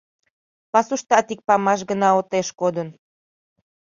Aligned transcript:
Пасуштат 0.71 1.27
ик 1.33 1.39
памаш 1.47 1.79
гына 1.89 2.09
отеш 2.19 2.47
кодын. 2.59 2.89